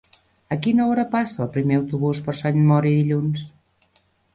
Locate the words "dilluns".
3.01-3.51